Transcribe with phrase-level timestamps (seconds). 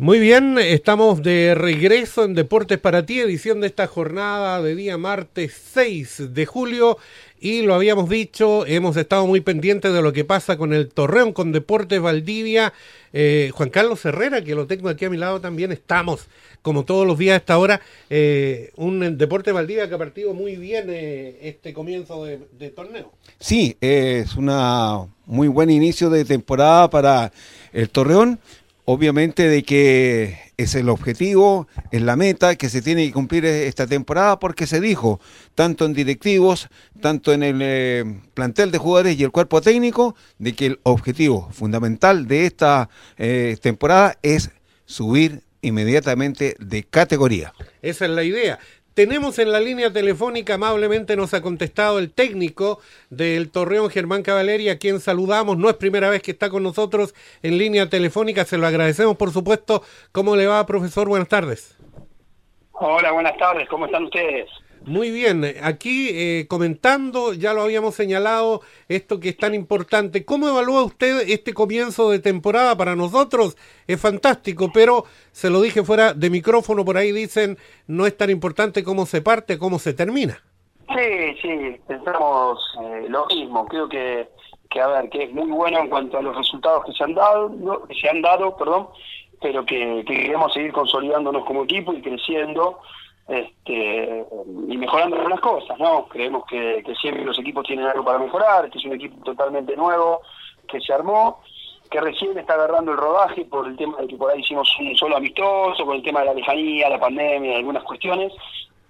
[0.00, 4.96] Muy bien, estamos de regreso en Deportes para ti, edición de esta jornada de día
[4.96, 6.98] martes 6 de julio.
[7.40, 11.32] Y lo habíamos dicho, hemos estado muy pendientes de lo que pasa con el Torreón,
[11.32, 12.72] con Deportes Valdivia.
[13.12, 16.28] Eh, Juan Carlos Herrera, que lo tengo aquí a mi lado también, estamos
[16.62, 17.80] como todos los días a esta hora.
[18.08, 23.10] Eh, un Deportes Valdivia que ha partido muy bien eh, este comienzo de, de torneo.
[23.40, 27.32] Sí, es una muy buen inicio de temporada para
[27.72, 28.38] el Torreón
[28.90, 33.86] obviamente de que es el objetivo, es la meta que se tiene que cumplir esta
[33.86, 35.20] temporada porque se dijo,
[35.54, 36.70] tanto en directivos,
[37.02, 41.50] tanto en el eh, plantel de jugadores y el cuerpo técnico, de que el objetivo
[41.52, 42.88] fundamental de esta
[43.18, 44.52] eh, temporada es
[44.86, 47.52] subir inmediatamente de categoría.
[47.82, 48.58] Esa es la idea.
[48.98, 52.80] Tenemos en la línea telefónica, amablemente nos ha contestado el técnico
[53.10, 55.56] del Torreón, Germán Cavaleri, a quien saludamos.
[55.56, 59.30] No es primera vez que está con nosotros en línea telefónica, se lo agradecemos, por
[59.30, 59.84] supuesto.
[60.10, 61.06] ¿Cómo le va, profesor?
[61.06, 61.78] Buenas tardes.
[62.72, 64.50] Hola, buenas tardes, ¿cómo están ustedes?
[64.84, 70.24] Muy bien, aquí eh, comentando, ya lo habíamos señalado, esto que es tan importante.
[70.24, 72.76] ¿Cómo evalúa usted este comienzo de temporada?
[72.76, 78.06] Para nosotros es fantástico, pero se lo dije fuera de micrófono, por ahí dicen, no
[78.06, 80.42] es tan importante cómo se parte, cómo se termina.
[80.96, 83.66] Sí, sí, pensamos eh, lo mismo.
[83.66, 84.28] Creo que,
[84.70, 87.14] que, a ver, que es muy bueno en cuanto a los resultados que se han
[87.14, 88.88] dado, que se han dado, perdón,
[89.40, 92.78] pero que, que queremos seguir consolidándonos como equipo y creciendo
[93.28, 94.24] este,
[94.68, 96.08] y mejorando algunas cosas, ¿no?
[96.08, 100.22] Creemos que, siempre los equipos tienen algo para mejorar, este es un equipo totalmente nuevo
[100.66, 101.40] que se armó,
[101.90, 104.96] que recién está agarrando el rodaje por el tema de que por ahí hicimos un
[104.96, 108.32] solo amistoso, por el tema de la lejanía, la pandemia, algunas cuestiones.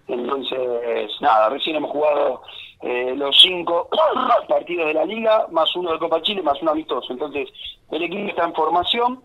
[0.06, 2.42] Entonces, nada, recién hemos jugado
[2.82, 3.88] eh, los cinco
[4.48, 7.12] partidos de la liga, más uno de Copa Chile, más un amistoso.
[7.12, 7.48] Entonces,
[7.90, 9.20] el equipo está en formación.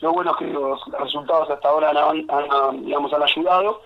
[0.00, 3.80] Lo bueno es que los resultados hasta ahora han, digamos, han ayudado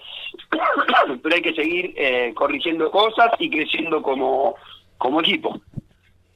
[1.23, 4.55] pero hay que seguir eh, corrigiendo cosas y creciendo como,
[4.99, 5.61] como equipo.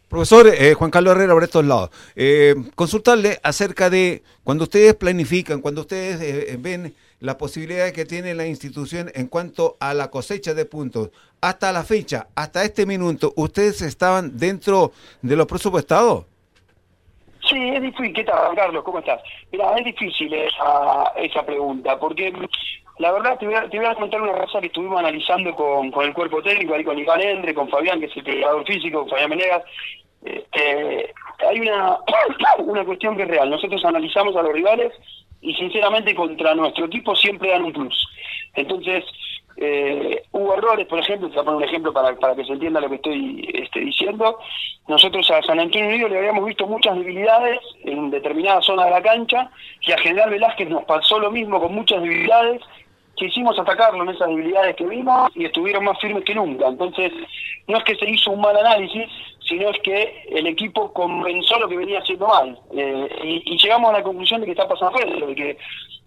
[0.09, 5.61] Profesor eh, Juan Carlos Herrera, por estos lados, eh, consultarle acerca de cuando ustedes planifican,
[5.61, 10.65] cuando ustedes ven la posibilidad que tiene la institución en cuanto a la cosecha de
[10.65, 11.11] puntos,
[11.41, 16.27] hasta la fecha, hasta este minuto, ¿ustedes estaban dentro de los presupuestados?
[17.49, 18.13] Sí, es difícil.
[18.13, 18.83] ¿Qué tal, Carlos?
[18.83, 19.23] ¿Cómo estás?
[19.53, 22.33] Mira, es difícil esa, esa pregunta, porque
[22.99, 25.91] la verdad, te voy, a, te voy a contar una cosa que estuvimos analizando con,
[25.91, 29.01] con el cuerpo técnico, ahí con Iván Endre, con Fabián, que es el preparador físico,
[29.01, 29.63] con Fabián Menegas.
[30.25, 31.13] Eh,
[31.49, 31.99] hay una,
[32.59, 33.51] una cuestión que es real.
[33.51, 34.93] Nosotros analizamos a los rivales
[35.41, 38.09] y sinceramente contra nuestro equipo siempre dan un plus.
[38.55, 39.05] Entonces,
[39.59, 42.53] eh, hubo errores, por ejemplo, te voy a poner un ejemplo para, para que se
[42.53, 44.39] entienda lo que estoy este, diciendo.
[44.87, 49.03] Nosotros a San Antonio Unido le habíamos visto muchas debilidades en determinada zona de la
[49.03, 52.63] cancha y a General Velázquez nos pasó lo mismo con muchas debilidades
[53.17, 56.69] quisimos atacarlo en esas debilidades que vimos y estuvieron más firmes que nunca.
[56.69, 57.13] Entonces,
[57.67, 59.09] no es que se hizo un mal análisis,
[59.49, 62.59] sino es que el equipo comenzó lo que venía haciendo mal.
[62.77, 65.59] Eh, y, llegamos a la conclusión de que está pasando eso, de que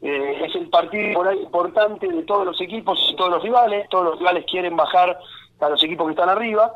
[0.02, 3.90] eh, es el partido importante de todos los equipos y todos los rivales.
[3.90, 5.20] Todos los rivales quieren bajar
[5.60, 6.72] a los equipos que están arriba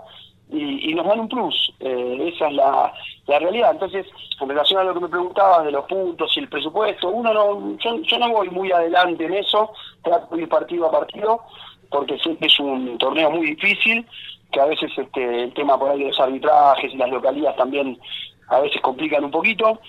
[0.54, 1.74] y, nos dan un plus.
[1.80, 2.94] Eh, esa es la,
[3.28, 3.72] realidad.
[3.72, 4.06] Entonces,
[4.40, 7.78] en relación a lo que me preguntabas de los puntos y el presupuesto, uno no,
[7.78, 9.72] yo, no voy muy adelante en eso,
[10.04, 11.42] trato de ir partido a partido,
[11.90, 14.06] porque sé es un torneo muy difícil,
[14.52, 17.98] que a veces este, el tema por ahí de los arbitrajes y las localidades también
[18.50, 19.80] a veces complican un poquito.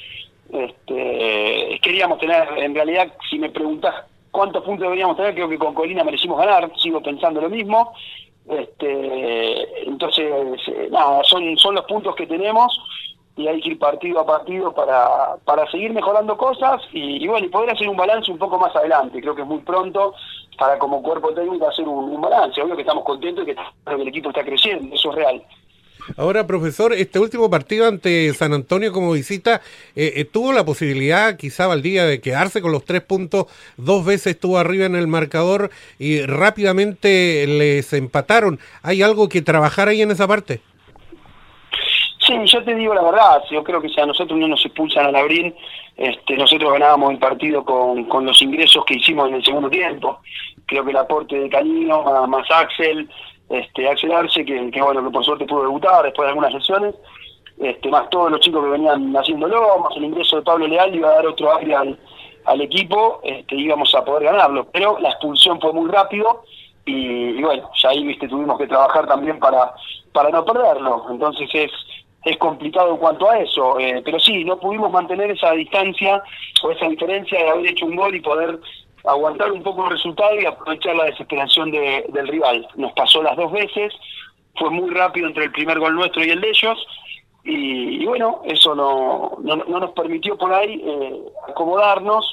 [0.50, 3.94] Este, queríamos tener, en realidad, si me preguntas
[4.30, 7.92] cuántos puntos deberíamos tener, creo que con Colina merecimos ganar, sigo pensando lo mismo.
[8.48, 12.78] Este, entonces, eh, nada, son, son los puntos que tenemos
[13.36, 17.48] y hay que ir partido a partido para, para seguir mejorando cosas y, bueno, y
[17.48, 19.20] poder hacer un balance un poco más adelante.
[19.20, 20.14] Creo que es muy pronto
[20.58, 22.62] para como cuerpo técnico hacer un, balance.
[22.62, 23.56] Obvio que estamos contentos y que
[23.86, 25.42] el equipo está creciendo, eso es real.
[26.16, 29.62] Ahora, profesor, este último partido ante San Antonio como visita,
[29.96, 33.46] eh, eh, ¿tuvo la posibilidad quizá Valdía de quedarse con los tres puntos?
[33.76, 38.58] Dos veces estuvo arriba en el marcador y rápidamente les empataron.
[38.82, 40.60] ¿Hay algo que trabajar ahí en esa parte?
[42.18, 45.06] Sí, yo te digo la verdad, yo creo que si a nosotros no nos expulsan
[45.06, 45.54] al abrir,
[45.96, 50.20] este, nosotros ganábamos el partido con, con los ingresos que hicimos en el segundo tiempo.
[50.66, 53.08] Creo que el aporte de Cañino, más Axel,
[53.58, 56.94] este, Axel Arce, que, que, bueno, que por suerte pudo debutar después de algunas sesiones,
[57.58, 61.08] este, más todos los chicos que venían haciéndolo, más el ingreso de Pablo Leal iba
[61.08, 65.72] a dar otro aire al, equipo, este, íbamos a poder ganarlo, pero la expulsión fue
[65.72, 66.42] muy rápido
[66.84, 69.72] y, bueno, ya ahí viste tuvimos que trabajar también para,
[70.12, 71.70] para no perderlo, entonces es,
[72.24, 76.22] es complicado en cuanto a eso, eh, pero sí, no pudimos mantener esa distancia
[76.62, 78.58] o esa diferencia de haber hecho un gol y poder
[79.04, 82.66] aguantar un poco el resultado y aprovechar la desesperación del rival.
[82.76, 83.92] Nos pasó las dos veces,
[84.56, 86.86] fue muy rápido entre el primer gol nuestro y el de ellos,
[87.46, 92.24] y, bueno, eso no, no, nos permitió por ahí eh, acomodarnos,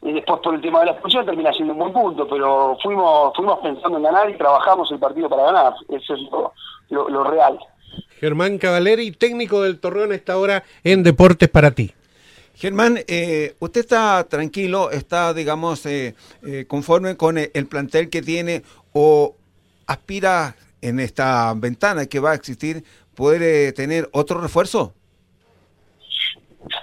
[0.00, 3.34] y después por el tema de la expulsión termina siendo un buen punto, pero fuimos
[3.36, 6.20] fuimos pensando en ganar y trabajamos el partido para ganar, eso es
[6.88, 7.58] lo real.
[8.20, 11.92] Germán Cavaleri, técnico del Torreón, está ahora en Deportes para ti.
[12.58, 18.64] Germán, eh, usted está tranquilo, está, digamos, eh, eh, conforme con el plantel que tiene
[18.92, 19.36] o
[19.86, 22.82] aspira en esta ventana que va a existir,
[23.14, 24.92] poder tener otro refuerzo?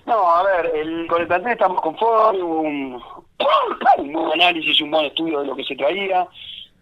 [0.06, 0.72] No, a ver,
[1.10, 3.02] con el plantel estamos conformes, hubo un,
[3.98, 6.26] un buen análisis, un buen estudio de lo que se traía,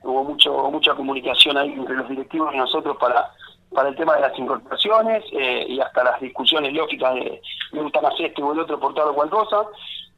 [0.04, 3.32] hubo mucho mucha comunicación ahí entre los directivos y nosotros para
[3.74, 7.42] para el tema de las incorporaciones eh, y hasta las discusiones lógicas de
[7.72, 9.66] me gusta más este o el otro por tal o cual cosa,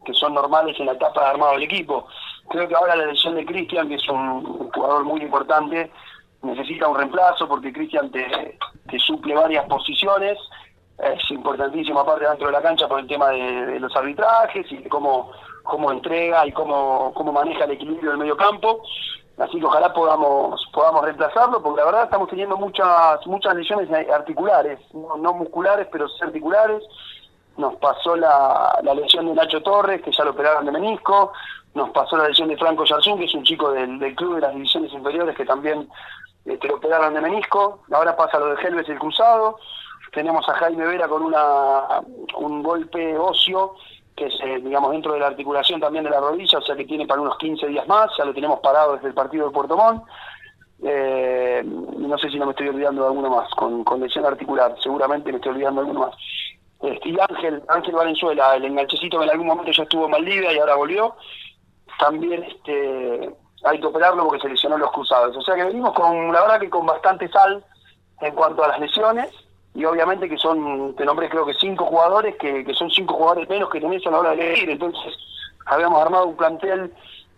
[0.05, 2.07] que son normales en la etapa de armado del equipo.
[2.49, 5.91] Creo que ahora la elección de Cristian, que es un jugador muy importante,
[6.41, 8.57] necesita un reemplazo porque Cristian te,
[8.99, 10.37] suple varias posiciones.
[10.99, 14.89] Es importantísimo aparte dentro de la cancha por el tema de, los arbitrajes y de
[14.89, 15.31] cómo,
[15.63, 18.81] cómo entrega y cómo, cómo maneja el equilibrio del medio campo
[19.37, 24.79] así que ojalá podamos podamos reemplazarlo porque la verdad estamos teniendo muchas muchas lesiones articulares
[24.93, 26.83] no, musculares pero sí articulares.
[27.57, 31.31] Nos pasó la, la, lesión de Nacho Torres que ya lo operaron de menisco.
[31.73, 34.53] Nos pasó la lesión de Franco Yarzún que es un chico del, club de las
[34.53, 35.87] divisiones inferiores que también
[36.43, 37.79] este, lo operaron de menisco.
[37.93, 39.57] Ahora pasa lo de Helves el cruzado.
[40.11, 42.01] Tenemos a Jaime Vera con una
[42.37, 43.75] un golpe óseo
[44.15, 47.05] que es, digamos, dentro de la articulación también de la rodilla, o sea que tiene
[47.05, 50.03] para unos 15 días más, ya lo tenemos parado desde el partido de Puerto Montt.
[50.83, 54.75] Eh, no sé si no me estoy olvidando de alguno más, con, con lesión articular,
[54.81, 56.15] seguramente me estoy olvidando de alguno más.
[56.81, 60.53] Este, y Ángel, Ángel Valenzuela, el enganchecito que en algún momento ya estuvo en Maldivia
[60.53, 61.15] y ahora volvió,
[61.99, 63.33] también este,
[63.63, 65.35] hay que operarlo porque se lesionó los cruzados.
[65.35, 67.63] O sea que venimos con, la verdad que con bastante sal
[68.21, 69.29] en cuanto a las lesiones,
[69.75, 73.49] y obviamente que son, te nombré creo que cinco jugadores, que, que son cinco jugadores
[73.49, 75.13] menos que tenés a la hora de elegir, entonces
[75.65, 76.93] habíamos armado un plantel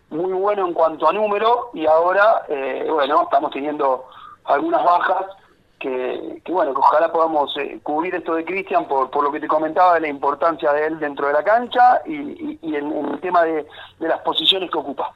[0.09, 4.05] muy bueno en cuanto a número y ahora, eh, bueno, estamos teniendo
[4.45, 5.25] algunas bajas
[5.79, 9.47] que, bueno, que ojalá podamos eh, cubrir esto de Cristian por, por lo que te
[9.47, 13.43] comentaba de la importancia de él dentro de la cancha y, y, en, el tema
[13.43, 13.65] de
[13.99, 15.13] las posiciones que ocupa.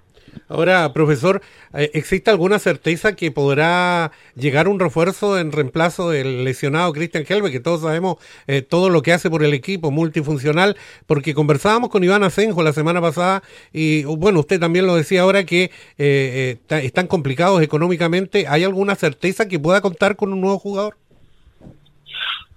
[0.47, 1.41] Ahora, profesor,
[1.73, 7.51] eh, ¿existe alguna certeza que podrá llegar un refuerzo en reemplazo del lesionado Cristian Helve,
[7.51, 8.17] que todos sabemos
[8.47, 10.77] eh, todo lo que hace por el equipo multifuncional?
[11.07, 15.45] Porque conversábamos con Iván Asenjo la semana pasada y, bueno, usted también lo decía ahora
[15.45, 18.45] que eh, están complicados económicamente.
[18.47, 20.97] ¿Hay alguna certeza que pueda contar con un nuevo jugador?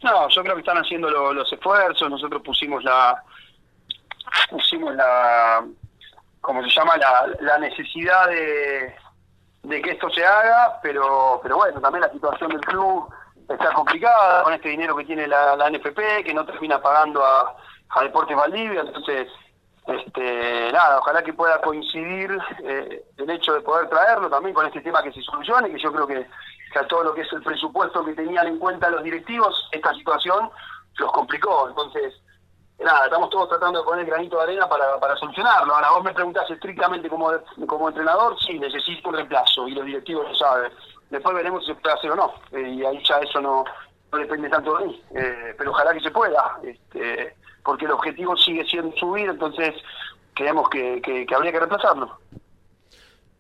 [0.03, 2.11] No, yo creo que están haciendo los esfuerzos.
[2.11, 3.23] Nosotros pusimos la
[4.51, 5.65] pusimos la
[6.45, 8.95] como se llama, la, la necesidad de,
[9.63, 13.09] de, que esto se haga, pero, pero bueno, también la situación del club
[13.49, 17.57] está complicada con este dinero que tiene la, la NFP, que no termina pagando a,
[17.89, 19.29] a Deportes Valdivia, entonces,
[19.87, 24.83] este, nada, ojalá que pueda coincidir eh, el hecho de poder traerlo también con este
[24.83, 26.27] tema que se solucione, que yo creo que,
[26.73, 29.95] que a todo lo que es el presupuesto que tenían en cuenta los directivos, esta
[29.95, 30.51] situación
[30.99, 32.13] los complicó, entonces
[32.79, 35.75] nada, estamos todos tratando de poner granito de arena para, para solucionarlo.
[35.75, 37.31] Ahora, vos me preguntás estrictamente como,
[37.67, 40.73] como entrenador, sí, necesito un reemplazo y los directivos lo saben.
[41.11, 42.35] Después veremos si se puede hacer o no.
[42.53, 43.65] Eh, y ahí ya eso no,
[44.13, 45.03] no depende tanto de mí.
[45.15, 49.75] Eh, pero ojalá que se pueda, este, porque el objetivo sigue siendo subir, entonces
[50.35, 52.19] creemos que, que, que habría que reemplazarlo.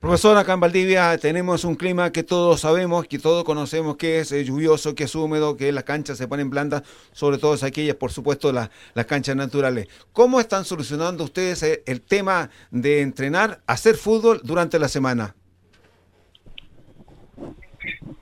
[0.04, 4.32] Profesor, acá en Valdivia tenemos un clima que todos sabemos, que todos conocemos que es
[4.32, 6.82] eh, lluvioso, que es húmedo, que las canchas se ponen blandas,
[7.12, 9.88] sobre todo aquellas, por supuesto, las, las canchas naturales.
[10.12, 15.34] ¿Cómo están solucionando ustedes eh, el tema de entrenar, hacer fútbol durante la semana?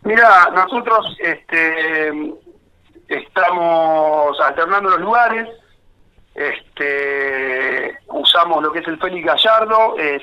[0.05, 2.13] Mira, nosotros este,
[3.09, 5.49] estamos alternando los lugares,
[6.33, 10.23] este, usamos lo que es el Félix Gallardo, eh,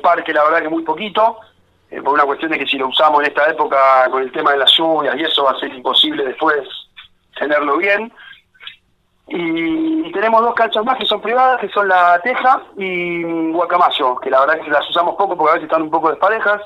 [0.00, 1.38] parque la verdad que muy poquito,
[1.90, 4.52] eh, por una cuestión de que si lo usamos en esta época con el tema
[4.52, 6.66] de las lluvias y eso va a ser imposible después
[7.38, 8.12] tenerlo bien.
[9.28, 14.28] Y, tenemos dos canchas más que son privadas, que son la Teja y Guacamayo, que
[14.28, 16.60] la verdad que las usamos poco porque a veces están un poco desparejas.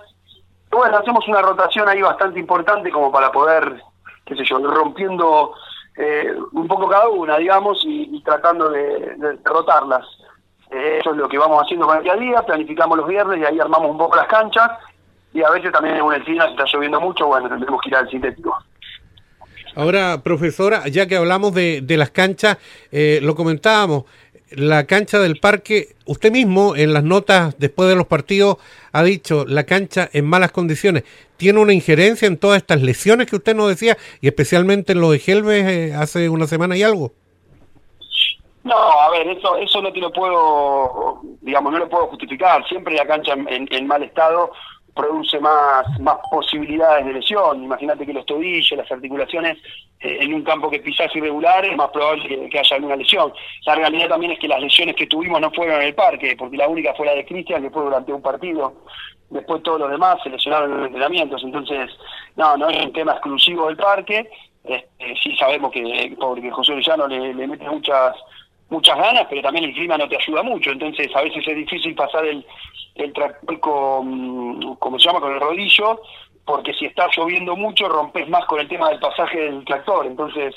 [0.73, 3.81] bueno, hacemos una rotación ahí bastante importante como para poder,
[4.25, 5.55] qué sé yo, rompiendo
[5.97, 10.05] eh, un poco cada una, digamos, y, tratando de rotarlas.
[10.77, 13.45] Eso es lo que vamos haciendo con el día a día, planificamos los viernes y
[13.45, 14.71] ahí armamos un poco las canchas
[15.33, 17.97] y a veces también en una esquina, si está lloviendo mucho, bueno, tendremos que ir
[17.97, 18.57] al sintético.
[19.75, 22.57] Ahora, profesora, ya que hablamos de, de las canchas,
[22.91, 24.05] eh, lo comentábamos,
[24.51, 28.57] la cancha del parque, usted mismo en las notas después de los partidos
[28.93, 31.05] ha dicho la cancha en malas condiciones.
[31.37, 35.11] ¿Tiene una injerencia en todas estas lesiones que usted nos decía y especialmente en lo
[35.11, 37.13] de Helves eh, hace una semana y algo?
[38.67, 42.67] No, a ver, eso eso no te lo puedo, digamos, no lo puedo justificar.
[42.67, 44.51] Siempre la cancha en, mal estado
[44.93, 47.63] produce más, más posibilidades de lesión.
[47.63, 49.57] Imagínate que los tobillos, las articulaciones
[50.01, 53.33] eh, en un campo que pisás irregular es más probable que, haya alguna lesión.
[53.67, 56.57] La realidad también es que las lesiones que tuvimos no fueron en el parque, porque
[56.57, 58.73] la única fue la de Cristian, que fue durante un partido.
[59.31, 61.41] Después todos los demás se lesionaron en los entrenamientos.
[61.45, 61.89] Entonces,
[62.35, 64.29] no, no es un tema exclusivo del parque.
[64.65, 68.17] Este, sí sabemos que porque José Villano le, le mete muchas
[68.69, 71.95] muchas ganas, pero también el clima no te ayuda mucho, entonces a veces es difícil
[71.95, 72.45] pasar el,
[72.97, 76.01] el tractor con, como se llama, con el rodillo,
[76.45, 80.07] porque si está lloviendo mucho rompes más con el tema del pasaje del tractor.
[80.07, 80.55] Entonces,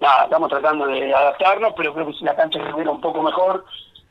[0.00, 3.64] nada, estamos tratando de adaptarnos, pero creo que si la cancha estuviera un poco mejor,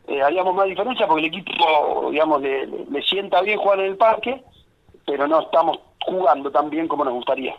[0.08, 3.98] eh, haríamos más diferencia porque el equipo, digamos, le, le sienta bien jugar en el
[3.98, 4.44] parque,
[5.06, 7.56] pero no estamos jugando tan bien como nos gustaría.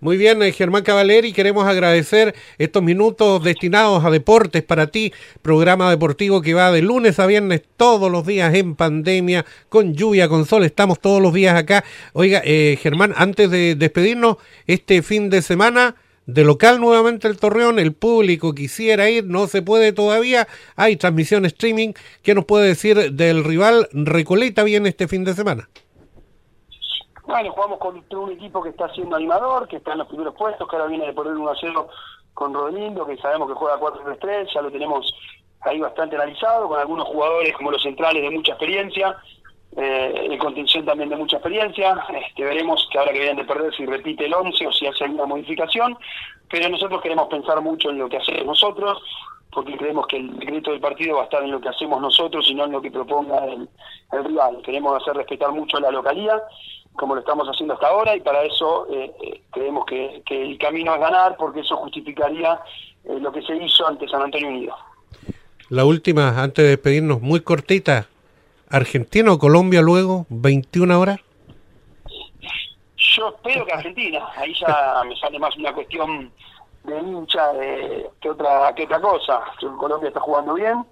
[0.00, 5.90] Muy bien, eh, Germán Cavaleri, queremos agradecer estos minutos destinados a deportes para ti, programa
[5.90, 10.46] deportivo que va de lunes a viernes todos los días en pandemia, con lluvia, con
[10.46, 11.84] sol, estamos todos los días acá.
[12.12, 15.96] Oiga, eh, Germán, antes de despedirnos, este fin de semana
[16.26, 21.46] de local nuevamente el Torreón, el público quisiera ir, no se puede todavía, hay transmisión
[21.46, 21.92] streaming,
[22.22, 25.68] ¿qué nos puede decir del rival Recoleta bien este fin de semana?
[27.26, 30.68] Bueno, jugamos contra un equipo que está siendo animador, que está en los primeros puestos,
[30.68, 31.88] que ahora viene de poner 1 a 0
[32.34, 35.12] con Rodelindo, que sabemos que juega 4-3-3, ya lo tenemos
[35.62, 39.16] ahí bastante analizado, con algunos jugadores como los centrales de mucha experiencia,
[39.76, 42.00] eh, el contención también de mucha experiencia.
[42.14, 45.04] Este, veremos que ahora que vienen de perder si repite el 11 o si hace
[45.04, 45.98] alguna modificación,
[46.48, 49.02] pero nosotros queremos pensar mucho en lo que hacemos nosotros,
[49.50, 52.48] porque creemos que el decreto del partido va a estar en lo que hacemos nosotros
[52.48, 53.68] y no en lo que proponga el,
[54.12, 54.62] el rival.
[54.62, 56.40] Queremos hacer respetar mucho la localidad
[56.96, 60.58] como lo estamos haciendo hasta ahora y para eso eh, eh, creemos que, que, el
[60.58, 62.60] camino es ganar porque eso justificaría
[63.04, 64.74] eh, lo que se hizo ante San Antonio Unido.
[65.68, 68.06] La última, antes de despedirnos, muy cortita.
[68.68, 71.20] ¿Argentina o Colombia luego, 21 horas?
[72.96, 74.26] Yo espero que Argentina.
[74.36, 76.30] Ahí ya me sale más una cuestión
[76.84, 79.40] de hincha de, que otra que otra cosa.
[79.78, 80.84] Colombia está jugando bien,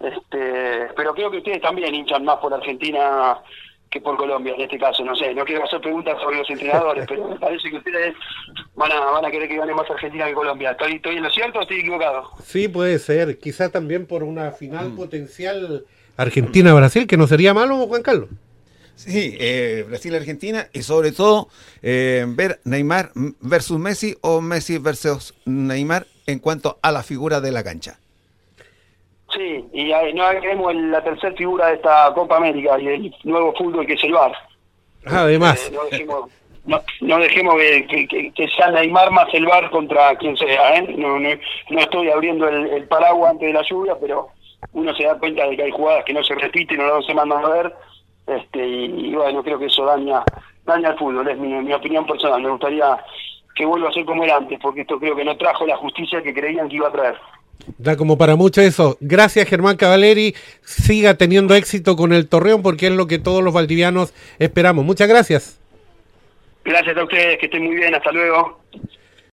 [0.00, 3.38] este, pero creo que ustedes también hinchan más por Argentina
[3.90, 7.06] que por Colombia en este caso, no sé, no quiero hacer preguntas sobre los entrenadores,
[7.08, 8.14] pero me parece que ustedes
[8.74, 10.72] van a, van a querer que gane más Argentina que Colombia.
[10.72, 12.30] ¿Estoy, ¿Estoy en lo cierto o estoy equivocado?
[12.44, 14.96] Sí, puede ser, quizá también por una final mm.
[14.96, 15.84] potencial
[16.16, 18.28] Argentina-Brasil, que no sería malo, Juan Carlos.
[18.94, 21.48] Sí, eh, Brasil-Argentina y sobre todo
[21.82, 27.52] eh, ver Neymar versus Messi o Messi versus Neymar en cuanto a la figura de
[27.52, 28.00] la cancha.
[29.34, 33.86] Sí, y no agreguemos la tercera figura de esta Copa América y el nuevo fútbol
[33.86, 34.32] que es el VAR.
[35.04, 35.68] Además.
[35.68, 36.30] Eh, no dejemos,
[37.00, 40.76] no, dejemos que, que, sea Neymar más el VAR contra quien sea.
[40.76, 40.94] ¿eh?
[40.96, 41.28] No, no,
[41.70, 44.28] no estoy abriendo el, paraguas antes de la lluvia, pero
[44.72, 47.14] uno se da cuenta de que hay jugadas que no se repiten o no se
[47.14, 47.74] mandan a ver.
[48.26, 50.22] Este, y, bueno, creo que eso daña
[50.64, 52.42] daña al fútbol, es mi, mi opinión personal.
[52.42, 52.98] Me gustaría
[53.54, 56.22] que vuelva a ser como era antes, porque esto creo que no trajo la justicia
[56.22, 57.16] que creían que iba a traer.
[57.76, 58.96] Da como para mucho eso.
[59.00, 60.34] Gracias Germán Cavaleri.
[60.62, 64.84] Siga teniendo éxito con el Torreón porque es lo que todos los valdivianos esperamos.
[64.84, 65.60] Muchas gracias.
[66.64, 67.94] Gracias a ustedes, que estén muy bien.
[67.94, 68.60] Hasta luego.